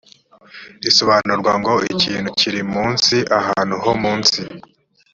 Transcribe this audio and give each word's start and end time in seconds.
risobanurwa 0.83 1.51
ngo 1.61 1.73
ikintu 1.93 2.29
kiri 2.39 2.61
munsi 2.73 3.15
ahantu 3.39 3.75
ho 3.83 3.91
munsi 4.03 4.39